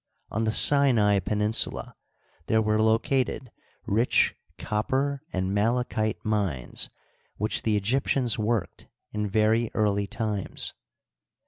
On 0.31 0.45
the 0.45 0.51
Sinai 0.51 1.19
peninsula 1.19 1.93
there 2.47 2.59
were 2.59 2.81
located 2.81 3.51
rich 3.85 4.33
copper 4.57 5.21
and 5.31 5.53
malachite 5.53 6.25
mines 6.25 6.89
which 7.37 7.61
the 7.61 7.79
Egyp 7.79 8.07
tions 8.07 8.39
worked 8.39 8.87
in 9.11 9.29
very 9.29 9.69
early 9.75 10.07
times. 10.07 10.73